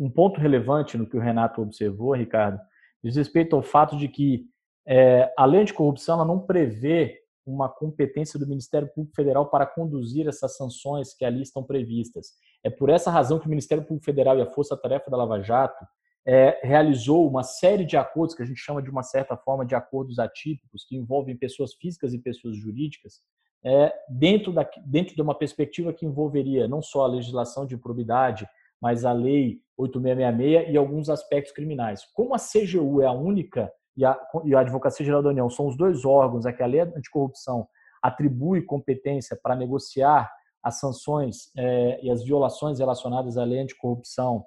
Um 0.00 0.10
ponto 0.10 0.40
relevante 0.40 0.96
no 0.96 1.06
que 1.06 1.16
o 1.16 1.20
Renato 1.20 1.60
observou, 1.60 2.14
Ricardo, 2.14 2.58
diz 3.04 3.16
respeito 3.16 3.54
ao 3.54 3.62
fato 3.62 3.98
de 3.98 4.08
que 4.08 4.46
é, 4.86 5.30
a 5.36 5.44
lei 5.44 5.60
anticorrupção 5.60 6.14
ela 6.14 6.24
não 6.24 6.40
prevê 6.40 7.18
uma 7.44 7.68
competência 7.68 8.38
do 8.38 8.46
Ministério 8.46 8.88
Público 8.88 9.14
Federal 9.14 9.50
para 9.50 9.66
conduzir 9.66 10.26
essas 10.26 10.56
sanções 10.56 11.14
que 11.14 11.24
ali 11.24 11.42
estão 11.42 11.62
previstas. 11.62 12.32
É 12.62 12.70
por 12.70 12.88
essa 12.88 13.10
razão 13.10 13.38
que 13.38 13.46
o 13.46 13.50
Ministério 13.50 13.84
Público 13.84 14.04
Federal 14.04 14.38
e 14.38 14.42
a 14.42 14.46
Força 14.46 14.76
Tarefa 14.76 15.10
da 15.10 15.16
Lava 15.16 15.40
Jato 15.42 15.84
é, 16.26 16.60
realizou 16.62 17.28
uma 17.28 17.42
série 17.42 17.84
de 17.84 17.96
acordos, 17.96 18.34
que 18.34 18.42
a 18.42 18.46
gente 18.46 18.60
chama 18.60 18.82
de 18.82 18.90
uma 18.90 19.02
certa 19.02 19.36
forma 19.36 19.64
de 19.64 19.74
acordos 19.74 20.18
atípicos, 20.18 20.84
que 20.86 20.96
envolvem 20.96 21.36
pessoas 21.36 21.74
físicas 21.74 22.12
e 22.12 22.18
pessoas 22.18 22.56
jurídicas, 22.56 23.20
é, 23.64 23.92
dentro, 24.08 24.52
da, 24.52 24.68
dentro 24.86 25.14
de 25.14 25.22
uma 25.22 25.34
perspectiva 25.34 25.92
que 25.92 26.06
envolveria 26.06 26.68
não 26.68 26.80
só 26.80 27.04
a 27.04 27.08
legislação 27.08 27.66
de 27.66 27.74
improbidade, 27.74 28.46
mas 28.80 29.04
a 29.04 29.12
lei 29.12 29.60
8666 29.76 30.72
e 30.72 30.76
alguns 30.76 31.08
aspectos 31.08 31.52
criminais. 31.52 32.04
Como 32.14 32.34
a 32.34 32.38
CGU 32.38 33.02
é 33.02 33.06
a 33.06 33.12
única 33.12 33.72
e 33.96 34.04
a, 34.04 34.16
e 34.44 34.54
a 34.54 34.60
Advocacia 34.60 35.04
Geral 35.04 35.22
da 35.22 35.30
União 35.30 35.50
são 35.50 35.66
os 35.66 35.76
dois 35.76 36.04
órgãos 36.04 36.46
a 36.46 36.52
que 36.52 36.62
a 36.62 36.66
lei 36.66 36.80
anticorrupção 36.80 37.66
atribui 38.00 38.62
competência 38.62 39.36
para 39.42 39.56
negociar 39.56 40.30
as 40.62 40.78
sanções 40.78 41.50
é, 41.56 42.00
e 42.02 42.10
as 42.10 42.22
violações 42.22 42.78
relacionadas 42.78 43.36
à 43.36 43.44
lei 43.44 43.60
anticorrupção 43.60 44.44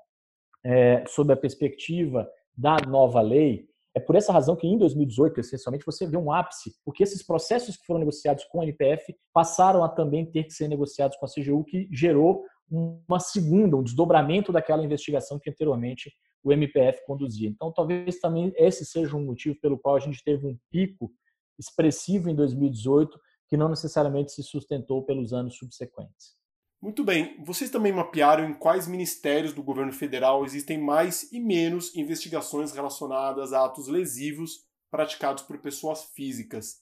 é, 0.63 1.03
sob 1.07 1.31
a 1.33 1.37
perspectiva 1.37 2.29
da 2.55 2.77
nova 2.87 3.21
lei, 3.21 3.67
é 3.93 3.99
por 3.99 4.15
essa 4.15 4.31
razão 4.31 4.55
que 4.55 4.67
em 4.67 4.77
2018, 4.77 5.39
essencialmente, 5.41 5.85
você 5.85 6.07
vê 6.07 6.15
um 6.15 6.31
ápice, 6.31 6.73
porque 6.85 7.03
esses 7.03 7.23
processos 7.23 7.75
que 7.75 7.85
foram 7.85 7.99
negociados 7.99 8.45
com 8.45 8.61
a 8.61 8.63
NPF 8.63 9.13
passaram 9.33 9.83
a 9.83 9.89
também 9.89 10.25
ter 10.25 10.45
que 10.45 10.53
ser 10.53 10.67
negociados 10.67 11.17
com 11.17 11.25
a 11.25 11.29
CGU, 11.29 11.63
que 11.65 11.89
gerou 11.91 12.45
uma 12.69 13.19
segunda, 13.19 13.75
um 13.75 13.83
desdobramento 13.83 14.51
daquela 14.51 14.83
investigação 14.83 15.37
que 15.37 15.49
anteriormente 15.49 16.11
o 16.43 16.53
MPF 16.53 17.05
conduzia. 17.05 17.49
Então, 17.49 17.71
talvez 17.71 18.19
também 18.19 18.53
esse 18.55 18.85
seja 18.85 19.15
um 19.15 19.25
motivo 19.25 19.59
pelo 19.59 19.77
qual 19.77 19.95
a 19.95 19.99
gente 19.99 20.23
teve 20.23 20.47
um 20.47 20.57
pico 20.71 21.11
expressivo 21.59 22.29
em 22.29 22.35
2018, 22.35 23.19
que 23.47 23.57
não 23.57 23.67
necessariamente 23.67 24.31
se 24.31 24.41
sustentou 24.41 25.03
pelos 25.03 25.33
anos 25.33 25.57
subsequentes. 25.57 26.40
Muito 26.81 27.03
bem, 27.03 27.35
vocês 27.43 27.69
também 27.69 27.93
mapearam 27.93 28.49
em 28.49 28.53
quais 28.55 28.87
ministérios 28.87 29.53
do 29.53 29.61
governo 29.61 29.93
federal 29.93 30.43
existem 30.43 30.81
mais 30.81 31.31
e 31.31 31.39
menos 31.39 31.95
investigações 31.95 32.71
relacionadas 32.71 33.53
a 33.53 33.65
atos 33.65 33.87
lesivos 33.87 34.65
praticados 34.89 35.43
por 35.43 35.59
pessoas 35.59 36.03
físicas. 36.15 36.81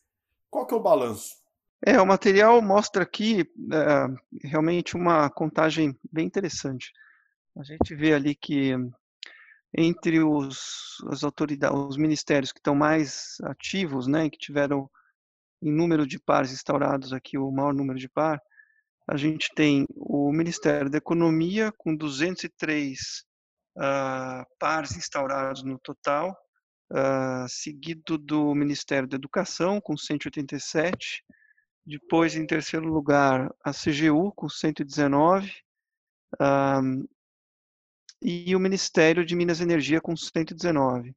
Qual 0.50 0.66
que 0.66 0.74
é 0.74 0.78
o 0.78 0.82
balanço? 0.82 1.36
É, 1.86 2.00
o 2.02 2.06
material 2.06 2.62
mostra 2.62 3.04
aqui 3.04 3.42
é, 3.42 4.48
realmente 4.48 4.96
uma 4.96 5.30
contagem 5.30 5.94
bem 6.12 6.26
interessante. 6.26 6.94
A 7.58 7.64
gente 7.64 7.94
vê 7.94 8.14
ali 8.14 8.36
que 8.36 8.74
entre 9.78 10.24
os, 10.24 11.04
as 11.10 11.26
autoridades, 11.26 11.78
os 11.78 11.98
ministérios 11.98 12.54
que 12.54 12.60
estão 12.60 12.74
mais 12.74 13.36
ativos, 13.44 14.08
né, 14.08 14.30
que 14.30 14.38
tiveram 14.38 14.90
em 15.62 15.72
número 15.72 16.08
de 16.08 16.18
pares 16.18 16.54
instaurados 16.54 17.12
aqui 17.12 17.38
o 17.38 17.52
maior 17.52 17.74
número 17.74 18.00
de 18.00 18.08
par, 18.08 18.42
a 19.12 19.18
gente 19.18 19.50
tem 19.56 19.88
o 19.96 20.32
Ministério 20.32 20.88
da 20.88 21.00
Economia 21.00 21.72
com 21.76 21.96
203 21.96 23.26
uh, 23.76 24.46
pares 24.60 24.96
instaurados 24.96 25.64
no 25.64 25.80
total, 25.80 26.38
uh, 26.92 27.50
seguido 27.50 28.20
do 28.20 28.54
Ministério 28.54 29.10
da 29.10 29.16
Educação 29.16 29.82
com 29.82 29.98
187, 29.98 31.24
depois 31.84 32.36
em 32.36 32.46
terceiro 32.46 32.88
lugar 32.88 33.52
a 33.66 33.72
CGU 33.72 34.32
com 34.36 34.48
119 34.48 35.52
um, 36.40 37.04
e 38.22 38.56
o 38.56 38.60
Ministério 38.60 39.26
de 39.26 39.36
Minas 39.36 39.60
e 39.60 39.64
Energia 39.64 40.00
com 40.00 40.16
119. 40.16 41.16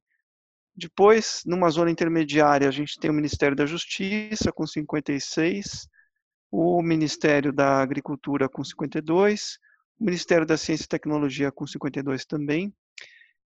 Depois, 0.75 1.42
numa 1.44 1.68
zona 1.68 1.90
intermediária, 1.90 2.66
a 2.66 2.72
gente 2.72 2.99
tem 2.99 3.11
o 3.11 3.14
Ministério 3.14 3.54
da 3.54 3.66
Justiça 3.66 4.50
com 4.50 4.66
56, 4.66 5.87
o 6.52 6.82
Ministério 6.82 7.50
da 7.50 7.80
Agricultura 7.80 8.47
com 8.47 8.62
52, 8.62 9.59
o 9.99 10.04
Ministério 10.04 10.47
da 10.47 10.59
Ciência 10.59 10.85
e 10.85 10.88
Tecnologia 10.88 11.50
com 11.50 11.66
52 11.66 12.26
também. 12.26 12.71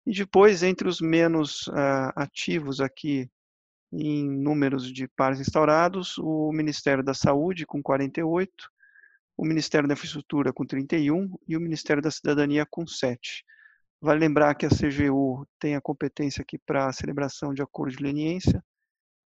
E 0.06 0.12
depois, 0.12 0.62
entre 0.62 0.88
os 0.88 1.02
menos 1.02 1.66
uh, 1.66 2.12
ativos 2.16 2.80
aqui 2.80 3.30
em 3.92 4.28
números 4.28 4.90
de 4.90 5.06
pares 5.06 5.38
instaurados, 5.38 6.16
o 6.16 6.50
Ministério 6.50 7.04
da 7.04 7.12
Saúde 7.12 7.66
com 7.66 7.82
48, 7.82 8.50
o 9.36 9.44
Ministério 9.44 9.86
da 9.86 9.92
Infraestrutura 9.92 10.50
com 10.50 10.64
31 10.64 11.36
e 11.46 11.56
o 11.58 11.60
Ministério 11.60 12.02
da 12.02 12.10
Cidadania 12.10 12.66
com 12.68 12.86
7. 12.86 13.44
Vale 14.00 14.20
lembrar 14.20 14.54
que 14.54 14.64
a 14.64 14.70
CGU 14.70 15.46
tem 15.58 15.76
a 15.76 15.80
competência 15.80 16.40
aqui 16.40 16.58
para 16.58 16.86
a 16.86 16.92
celebração 16.92 17.52
de 17.52 17.62
acordo 17.62 17.96
de 17.96 18.02
leniência 18.02 18.64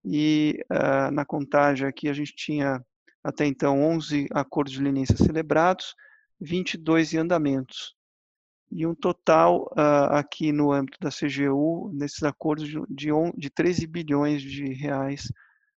e 0.03 0.63
uh, 0.71 1.11
na 1.11 1.25
contagem 1.25 1.87
aqui 1.87 2.09
a 2.09 2.13
gente 2.13 2.35
tinha 2.35 2.83
até 3.27 3.45
então 3.45 3.83
11 3.83 4.27
acordos 4.31 4.71
de 4.71 4.81
leniência 4.81 5.17
celebrados, 5.17 5.93
22 6.39 7.13
em 7.13 7.17
andamentos 7.17 7.93
e 8.71 8.87
um 8.87 8.95
total 8.95 9.63
uh, 9.71 10.13
aqui 10.15 10.51
no 10.53 10.71
âmbito 10.71 10.97
da 11.01 11.09
CGU 11.09 11.91
nesses 11.93 12.23
acordos 12.23 12.67
de, 12.67 12.81
de, 12.89 13.09
de 13.37 13.49
13 13.49 13.85
bilhões 13.85 14.41
de 14.41 14.73
reais 14.73 15.31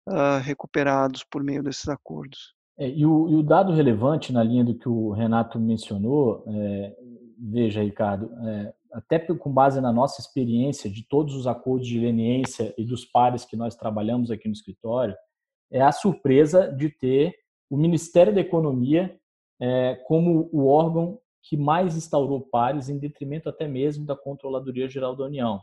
uh, 0.08 0.42
recuperados 0.42 1.24
por 1.24 1.42
meio 1.42 1.63
desses 1.63 1.88
acordos. 1.88 2.54
É, 2.77 2.89
e, 2.89 3.06
o, 3.06 3.30
e, 3.30 3.36
o, 3.36 3.44
dado 3.44 3.74
relevante 3.74 4.34
na 4.34 4.44
linha 4.44 4.63
do 4.63 4.75
que 4.75 4.88
o 4.88 5.12
Renato 5.12 5.60
mencionou, 5.60 6.44
é, 6.48 6.96
veja, 7.39 7.82
Ricardo, 7.82 8.30
é, 8.48 8.74
até 8.92 9.20
com 9.20 9.51
base 9.51 9.82
na 9.82 9.92
nossa 9.92 10.22
experiência 10.22 10.89
de 10.89 11.04
todos 11.04 11.34
os 11.34 11.48
acordos 11.48 11.88
de 11.88 12.00
leniência 12.00 12.74
e 12.77 12.86
dos 12.86 13.04
pares 13.04 13.46
que 13.46 13.56
nós 13.56 13.75
trabalhamos 13.75 14.30
aqui 14.30 14.48
no 14.48 14.54
escritório, 14.54 15.16
é 15.72 15.82
a 15.82 15.92
surpresa 15.92 16.72
de 16.72 16.90
ter 16.90 17.36
o 17.70 17.78
Ministério 17.78 18.34
da 18.34 18.42
Economia 18.42 19.18
é, 19.60 19.96
como 20.06 20.50
o 20.52 20.68
órgão 20.68 21.20
que 21.44 21.58
mais 21.58 21.96
instaurou 21.96 22.42
pares, 22.42 22.90
em 22.90 22.98
detrimento 22.98 23.48
até 23.50 23.68
mesmo 23.68 24.06
da 24.06 24.16
Controladoria 24.16 24.90
Geral 24.90 25.16
da 25.16 25.26
União, 25.26 25.62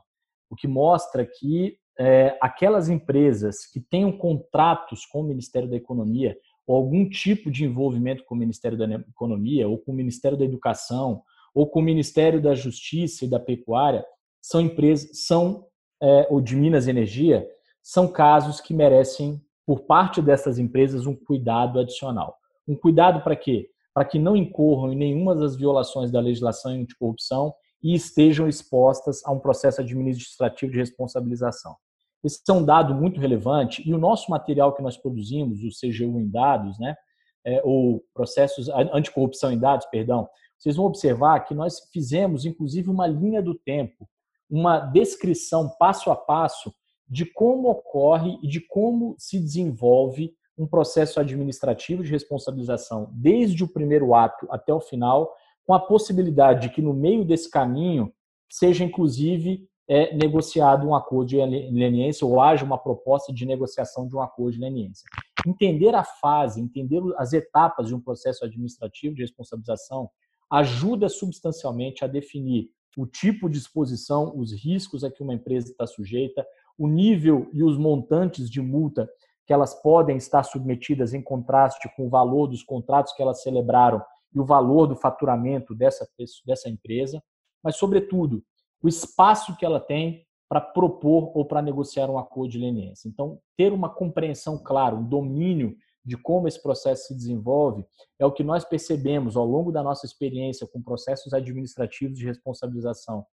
o 0.51 0.57
que 0.57 0.67
mostra 0.67 1.27
que 1.27 1.79
é, 1.99 2.37
aquelas 2.41 2.89
empresas 2.89 3.67
que 3.67 3.81
tenham 3.81 4.11
contratos 4.11 5.05
com 5.07 5.21
o 5.21 5.25
Ministério 5.25 5.69
da 5.69 5.77
Economia 5.77 6.37
ou 6.67 6.77
algum 6.77 7.09
tipo 7.09 7.51
de 7.51 7.65
envolvimento 7.65 8.25
com 8.25 8.35
o 8.35 8.39
Ministério 8.39 8.77
da 8.77 8.87
Economia 8.87 9.69
ou 9.69 9.79
com 9.79 9.93
o 9.93 9.95
Ministério 9.95 10.37
da 10.37 10.45
Educação 10.45 11.23
ou 11.55 11.69
com 11.69 11.81
o 11.81 11.83
Ministério 11.83 12.41
da 12.41 12.55
Justiça 12.55 13.25
e 13.25 13.31
da 13.31 13.39
Pecuária 13.39 14.05
são 14.41 14.61
empresas, 14.61 15.25
são 15.27 15.67
é, 16.03 16.27
ou 16.29 16.41
de 16.41 16.57
Minas 16.57 16.89
Energia, 16.89 17.49
são 17.83 18.09
casos 18.09 18.61
que 18.61 18.75
merecem, 18.75 19.41
por 19.67 19.81
parte 19.81 20.21
dessas 20.21 20.59
empresas, 20.59 21.07
um 21.07 21.15
cuidado 21.15 21.79
adicional. 21.79 22.37
Um 22.67 22.77
cuidado 22.77 23.23
para 23.23 23.37
quê? 23.37 23.69
Para 23.93 24.05
que 24.05 24.19
não 24.19 24.37
incorram 24.37 24.93
em 24.93 24.97
nenhuma 24.97 25.35
das 25.35 25.57
violações 25.57 26.11
da 26.11 26.21
legislação 26.21 26.73
anticorrupção 26.73 27.55
e 27.83 27.95
estejam 27.95 28.49
expostas 28.49 29.25
a 29.25 29.33
um 29.33 29.39
processo 29.39 29.81
administrativo 29.81 30.73
de 30.73 30.79
responsabilização. 30.79 31.77
Esse 32.23 32.41
é 32.49 32.53
um 32.53 32.65
dado 32.65 32.95
muito 32.95 33.21
relevante 33.21 33.87
e 33.87 33.93
o 33.93 33.99
nosso 33.99 34.31
material 34.31 34.75
que 34.75 34.83
nós 34.83 34.97
produzimos, 34.97 35.63
o 35.63 35.69
CGU 35.69 36.19
em 36.19 36.29
dados, 36.29 36.79
né, 36.79 36.97
é, 37.45 37.61
ou 37.63 38.03
processos 38.15 38.71
anticorrupção 38.71 39.53
em 39.53 39.59
dados, 39.59 39.87
perdão, 39.87 40.27
vocês 40.59 40.77
vão 40.77 40.87
observar 40.87 41.41
que 41.41 41.55
nós 41.55 41.81
fizemos, 41.93 42.47
inclusive, 42.47 42.89
uma 42.89 43.07
linha 43.07 43.43
do 43.43 43.55
tempo, 43.55 44.09
uma 44.49 44.79
descrição 44.79 45.69
passo 45.79 46.11
a 46.11 46.17
passo 46.17 46.75
de 47.09 47.25
como 47.25 47.69
ocorre 47.69 48.39
e 48.43 48.49
de 48.49 48.61
como 48.61 49.15
se 49.19 49.39
desenvolve 49.39 50.35
um 50.57 50.67
processo 50.67 51.19
administrativo 51.19 52.03
de 52.03 52.11
responsabilização, 52.11 53.11
desde 53.13 53.65
o 53.65 53.69
primeiro 53.69 54.15
ato 54.15 54.47
até 54.51 54.73
o 54.73 54.81
final, 54.81 55.33
com 55.67 55.75
a 55.75 55.81
possibilidade 55.81 56.69
de 56.69 56.75
que 56.75 56.83
no 56.83 56.95
meio 56.95 57.25
desse 57.25 57.51
caminho 57.51 58.13
seja, 58.49 58.85
inclusive, 58.85 59.69
é, 59.89 60.15
negociado 60.15 60.87
um 60.87 60.95
acordo 60.95 61.29
de 61.29 61.37
leniência 61.37 62.27
ou 62.27 62.41
haja 62.41 62.65
uma 62.65 62.79
proposta 62.79 63.33
de 63.33 63.45
negociação 63.45 64.09
de 64.09 64.17
um 64.17 64.21
acordo 64.21 64.53
de 64.53 64.61
leniência. 64.61 65.05
Entender 65.47 65.95
a 65.95 66.05
fase, 66.05 66.61
entender 66.61 67.03
as 67.19 67.33
etapas 67.33 67.89
de 67.89 67.95
um 67.95 68.01
processo 68.01 68.45
administrativo 68.45 69.15
de 69.15 69.23
responsabilização 69.23 70.09
ajuda 70.51 71.09
substancialmente 71.09 72.05
a 72.05 72.07
definir 72.07 72.71
o 72.97 73.07
tipo 73.07 73.51
de 73.51 73.59
exposição, 73.59 74.33
os 74.37 74.53
riscos 74.53 75.03
a 75.03 75.11
que 75.11 75.23
uma 75.23 75.35
empresa 75.35 75.71
está 75.71 75.87
sujeita, 75.87 76.47
o 76.79 76.89
nível 76.89 77.49
e 77.53 77.63
os 77.63 77.79
montantes 77.79 78.51
de 78.51 78.61
multa 78.61 79.09
que 79.47 79.53
elas 79.53 79.75
podem 79.83 80.17
estar 80.17 80.43
submetidas 80.43 81.13
em 81.13 81.23
contraste 81.23 81.89
com 81.97 82.07
o 82.07 82.11
valor 82.11 82.47
dos 82.47 82.63
contratos 82.63 83.13
que 83.13 83.23
elas 83.23 83.43
celebraram 83.43 84.03
e 84.35 84.41
o 84.41 84.45
valor 84.45 84.87
do 84.87 84.97
faturamento 84.97 85.75
dessa, 85.75 86.09
dessa 86.47 86.69
empresa, 86.69 87.23
mas, 87.63 87.77
sobretudo, 87.77 88.43
o 88.83 88.89
espaço 88.89 89.57
que 89.57 89.65
ela 89.65 89.81
tem 89.81 90.27
para 90.49 90.61
propor 90.61 91.33
ou 91.35 91.45
para 91.45 91.63
negociar 91.63 92.11
um 92.11 92.19
acordo 92.19 92.53
de 92.53 92.59
leniência. 92.59 93.09
Então, 93.09 93.39
ter 93.57 93.73
uma 93.73 93.89
compreensão 93.89 94.59
clara, 94.63 94.95
um 94.95 95.05
domínio 95.05 95.77
de 96.05 96.17
como 96.17 96.47
esse 96.47 96.63
processo 96.63 97.07
se 97.07 97.15
desenvolve 97.15 97.85
é 98.19 98.27
o 98.27 98.33
que 98.33 98.45
nós 98.45 98.65
percebemos 98.65 99.37
ao 99.37 99.47
longo 99.47 99.73
da 99.73 99.83
nossa 99.83 100.05
experiência 100.05 100.67
com 100.67 100.83
processos 100.83 101.33
administrativos 101.33 102.19
de 102.19 102.27
responsabilização 102.27 103.25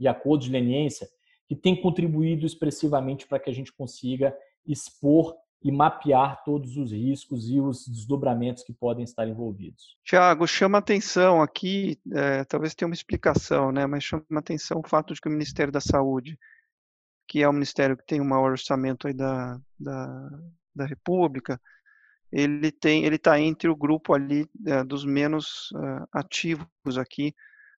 e 0.00 0.08
acordos 0.08 0.46
de 0.46 0.52
leniência, 0.52 1.08
que 1.52 1.56
tem 1.56 1.78
contribuído 1.78 2.46
expressivamente 2.46 3.26
para 3.26 3.38
que 3.38 3.50
a 3.50 3.52
gente 3.52 3.70
consiga 3.70 4.34
expor 4.66 5.36
e 5.62 5.70
mapear 5.70 6.42
todos 6.44 6.78
os 6.78 6.92
riscos 6.92 7.46
e 7.46 7.60
os 7.60 7.86
desdobramentos 7.86 8.64
que 8.64 8.72
podem 8.72 9.04
estar 9.04 9.28
envolvidos. 9.28 9.98
Tiago, 10.02 10.46
chama 10.46 10.78
atenção 10.78 11.42
aqui, 11.42 12.00
é, 12.10 12.42
talvez 12.44 12.74
tenha 12.74 12.88
uma 12.88 12.94
explicação, 12.94 13.70
né, 13.70 13.86
mas 13.86 14.02
chama 14.02 14.24
atenção 14.36 14.80
o 14.80 14.88
fato 14.88 15.12
de 15.12 15.20
que 15.20 15.28
o 15.28 15.30
Ministério 15.30 15.70
da 15.70 15.80
Saúde, 15.80 16.38
que 17.28 17.42
é 17.42 17.48
o 17.48 17.52
ministério 17.52 17.98
que 17.98 18.06
tem 18.06 18.18
o 18.18 18.24
maior 18.24 18.52
orçamento 18.52 19.06
aí 19.06 19.12
da, 19.12 19.60
da, 19.78 20.30
da 20.74 20.86
República, 20.86 21.60
ele 22.32 22.72
tem, 22.72 23.04
ele 23.04 23.16
está 23.16 23.38
entre 23.38 23.68
o 23.68 23.76
grupo 23.76 24.14
ali 24.14 24.48
uh, 24.66 24.86
dos 24.86 25.04
menos 25.04 25.70
uh, 25.72 26.08
ativos 26.10 26.96
aqui 26.96 27.34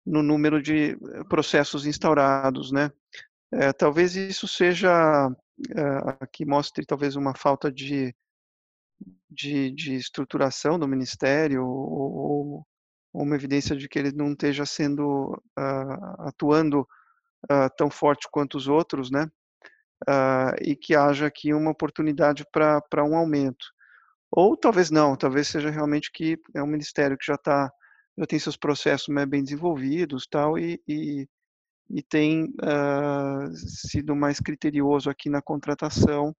no 0.05 0.21
número 0.21 0.61
de 0.61 0.95
processos 1.27 1.87
instaurados, 1.87 2.71
né? 2.71 2.91
Talvez 3.77 4.15
isso 4.15 4.47
seja 4.47 5.29
aqui 6.19 6.45
mostre 6.45 6.85
talvez 6.85 7.15
uma 7.15 7.35
falta 7.35 7.71
de, 7.71 8.15
de, 9.29 9.71
de 9.71 9.95
estruturação 9.95 10.79
do 10.79 10.87
ministério 10.87 11.65
ou, 11.65 12.13
ou, 12.13 12.67
uma 13.13 13.35
evidência 13.35 13.75
de 13.75 13.87
que 13.87 13.99
ele 13.99 14.11
não 14.11 14.31
esteja 14.31 14.65
sendo 14.65 15.39
atuando 16.19 16.87
tão 17.77 17.89
forte 17.89 18.27
quanto 18.31 18.57
os 18.57 18.67
outros, 18.67 19.11
né? 19.11 19.29
e 20.61 20.75
que 20.75 20.95
haja 20.95 21.27
aqui 21.27 21.53
uma 21.53 21.71
oportunidade 21.71 22.45
para 22.51 23.03
um 23.03 23.15
aumento. 23.15 23.65
Ou 24.31 24.57
talvez 24.57 24.89
não, 24.89 25.15
talvez 25.15 25.47
seja 25.47 25.69
realmente 25.69 26.11
que 26.11 26.39
é 26.55 26.63
um 26.63 26.67
ministério 26.67 27.17
que 27.17 27.25
já 27.25 27.35
está, 27.35 27.71
já 28.17 28.25
tem 28.25 28.39
seus 28.39 28.57
processos 28.57 29.13
né, 29.13 29.25
bem 29.25 29.43
desenvolvidos 29.43 30.25
tal, 30.27 30.57
e, 30.57 30.81
e, 30.87 31.27
e 31.89 32.01
tem 32.01 32.45
uh, 32.45 33.55
sido 33.55 34.15
mais 34.15 34.39
criterioso 34.39 35.09
aqui 35.09 35.29
na 35.29 35.41
contratação 35.41 36.35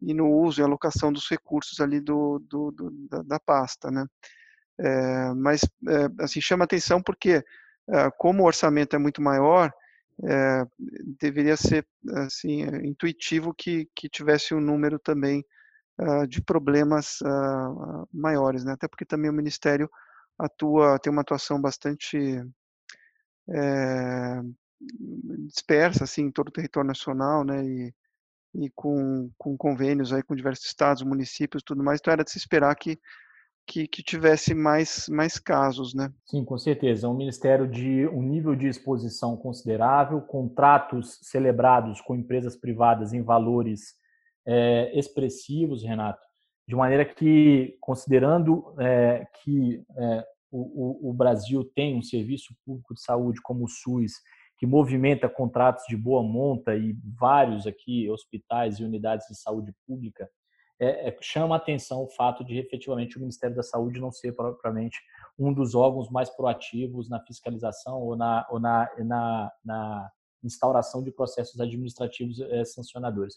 e 0.00 0.14
no 0.14 0.30
uso 0.30 0.60
e 0.60 0.64
alocação 0.64 1.12
dos 1.12 1.28
recursos 1.28 1.80
ali 1.80 2.00
do, 2.00 2.38
do, 2.38 2.70
do 2.70 2.90
da, 3.08 3.22
da, 3.22 3.40
pasta, 3.40 3.90
né? 3.90 4.06
É, 4.80 5.34
mas, 5.34 5.60
é, 5.88 6.22
assim, 6.22 6.40
chama 6.40 6.64
atenção 6.64 7.02
porque, 7.02 7.44
é, 7.90 8.10
como 8.16 8.44
o 8.44 8.46
orçamento 8.46 8.94
é 8.94 8.98
muito 8.98 9.20
maior, 9.20 9.72
deveria 11.20 11.56
ser, 11.56 11.86
assim, 12.26 12.62
intuitivo 12.84 13.54
que, 13.54 13.88
que 13.94 14.08
tivesse 14.08 14.52
um 14.52 14.60
número 14.60 14.98
também 14.98 15.44
uh, 16.00 16.26
de 16.26 16.42
problemas 16.42 17.20
uh, 17.20 18.08
maiores, 18.12 18.64
né? 18.64 18.72
Até 18.72 18.88
porque 18.88 19.04
também 19.04 19.30
o 19.30 19.34
Ministério 19.34 19.90
atua, 20.38 20.98
tem 20.98 21.12
uma 21.12 21.22
atuação 21.22 21.60
bastante 21.60 22.42
é, 23.50 24.40
dispersa, 25.46 26.04
assim, 26.04 26.22
em 26.22 26.30
todo 26.30 26.48
o 26.48 26.52
território 26.52 26.86
nacional, 26.86 27.44
né? 27.44 27.64
E, 27.64 27.94
e 28.54 28.70
com, 28.70 29.30
com 29.36 29.56
convênios 29.56 30.12
aí 30.12 30.22
com 30.22 30.34
diversos 30.34 30.66
estados, 30.66 31.02
municípios, 31.02 31.62
tudo 31.62 31.84
mais. 31.84 32.00
Então 32.00 32.12
era 32.12 32.24
de 32.24 32.30
se 32.30 32.38
esperar 32.38 32.74
que 32.74 32.98
que, 33.68 33.86
que, 33.86 34.02
tivesse 34.02 34.54
mais, 34.54 35.06
mais 35.10 35.38
casos, 35.38 35.92
né? 35.94 36.10
Sim, 36.24 36.42
com 36.42 36.56
certeza. 36.56 37.06
É 37.06 37.10
um 37.10 37.14
ministério 37.14 37.68
de 37.68 38.08
um 38.08 38.22
nível 38.22 38.56
de 38.56 38.66
exposição 38.66 39.36
considerável, 39.36 40.22
contratos 40.22 41.18
celebrados 41.22 42.00
com 42.00 42.16
empresas 42.16 42.56
privadas 42.56 43.12
em 43.12 43.22
valores 43.22 43.94
é, 44.46 44.98
expressivos, 44.98 45.84
Renato, 45.84 46.26
de 46.66 46.74
maneira 46.74 47.04
que, 47.04 47.76
considerando 47.80 48.74
é, 48.80 49.26
que 49.44 49.84
é, 49.98 50.24
o, 50.50 51.10
o, 51.10 51.12
Brasil 51.12 51.62
tem 51.76 51.94
um 51.94 52.02
serviço 52.02 52.54
público 52.64 52.94
de 52.94 53.02
saúde 53.02 53.38
como 53.42 53.64
o 53.64 53.68
SUS, 53.68 54.12
que 54.58 54.66
movimenta 54.66 55.28
contratos 55.28 55.84
de 55.88 55.96
boa 55.96 56.22
monta 56.22 56.74
e 56.74 56.96
vários 57.18 57.66
aqui 57.66 58.10
hospitais 58.10 58.78
e 58.78 58.84
unidades 58.84 59.26
de 59.28 59.38
saúde 59.38 59.72
pública, 59.86 60.28
é, 60.80 61.08
é, 61.08 61.16
chama 61.20 61.56
atenção 61.56 62.02
o 62.04 62.08
fato 62.08 62.44
de 62.44 62.56
efetivamente 62.58 63.16
o 63.16 63.20
Ministério 63.20 63.54
da 63.54 63.62
Saúde 63.62 64.00
não 64.00 64.12
ser 64.12 64.32
propriamente 64.32 65.00
um 65.38 65.52
dos 65.52 65.74
órgãos 65.74 66.08
mais 66.10 66.30
proativos 66.30 67.08
na 67.08 67.20
fiscalização 67.20 68.00
ou 68.00 68.16
na, 68.16 68.46
ou 68.50 68.60
na, 68.60 68.88
na, 68.98 69.52
na 69.64 70.10
instauração 70.42 71.02
de 71.02 71.10
processos 71.10 71.60
administrativos 71.60 72.40
é, 72.40 72.64
sancionadores. 72.64 73.36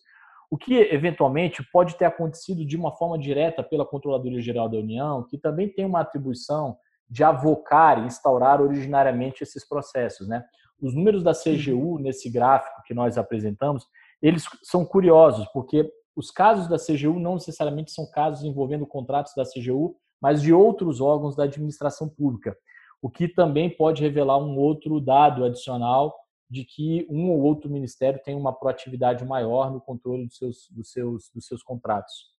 O 0.52 0.58
que 0.58 0.76
eventualmente 0.76 1.64
pode 1.72 1.96
ter 1.96 2.06
acontecido 2.06 2.66
de 2.66 2.76
uma 2.76 2.92
forma 2.92 3.18
direta 3.18 3.64
pela 3.64 3.86
Controladoria 3.86 4.42
Geral 4.42 4.68
da 4.68 4.78
União, 4.78 5.24
que 5.24 5.38
também 5.38 5.70
tem 5.70 5.86
uma 5.86 6.02
atribuição 6.02 6.78
de 7.10 7.24
avocar 7.24 8.00
e 8.00 8.06
instaurar 8.06 8.62
originariamente 8.62 9.44
esses 9.44 9.68
processos, 9.68 10.28
né? 10.28 10.44
Os 10.82 10.96
números 10.96 11.24
da 11.24 11.34
CGU 11.34 12.00
nesse 12.00 12.30
gráfico 12.30 12.82
que 12.86 12.94
nós 12.94 13.18
apresentamos, 13.18 13.88
eles 14.22 14.46
são 14.64 14.84
curiosos, 14.84 15.48
porque 15.54 15.90
os 16.16 16.32
casos 16.32 16.68
da 16.68 16.78
CGU 16.78 17.20
não 17.20 17.36
necessariamente 17.36 17.92
são 17.92 18.10
casos 18.10 18.44
envolvendo 18.44 18.86
contratos 18.86 19.34
da 19.36 19.44
CGU, 19.44 19.96
mas 20.22 20.42
de 20.42 20.54
outros 20.54 21.00
órgãos 21.00 21.36
da 21.36 21.44
administração 21.44 22.10
pública, 22.10 22.56
o 23.02 23.10
que 23.10 23.28
também 23.28 23.70
pode 23.70 24.02
revelar 24.02 24.38
um 24.38 24.58
outro 24.58 25.00
dado 25.00 25.44
adicional 25.44 26.16
de 26.50 26.66
que 26.66 27.08
um 27.10 27.30
ou 27.32 27.42
outro 27.42 27.70
ministério 27.70 28.20
tem 28.24 28.36
uma 28.36 28.52
proatividade 28.52 29.24
maior 29.24 29.72
no 29.72 29.80
controle 29.80 30.26
dos 30.26 30.38
seus, 30.38 30.68
dos 30.70 30.92
seus, 30.92 31.32
dos 31.34 31.46
seus 31.46 31.64
contratos. 31.64 32.32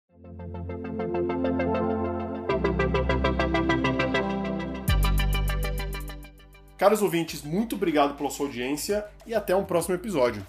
Caros 6.83 7.01
ouvintes, 7.01 7.45
muito 7.45 7.77
obrigado 7.77 8.17
pela 8.17 8.29
sua 8.29 8.47
audiência 8.47 9.07
e 9.25 9.33
até 9.33 9.55
um 9.55 9.65
próximo 9.65 9.95
episódio. 9.95 10.45